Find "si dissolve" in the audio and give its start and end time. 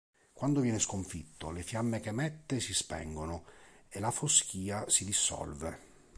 4.89-5.89